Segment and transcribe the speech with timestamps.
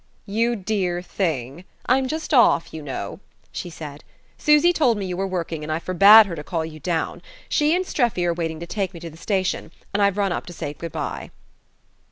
[0.25, 3.19] "You dear thing I'm just off, you know,"
[3.51, 4.03] she said.
[4.35, 7.21] "Susy told me you were working, and I forbade her to call you down.
[7.47, 10.47] She and Streffy are waiting to take me to the station, and I've run up
[10.47, 11.29] to say good bye."